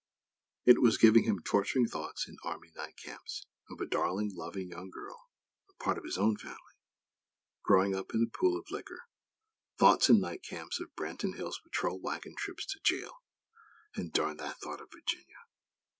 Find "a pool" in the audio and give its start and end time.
8.23-8.57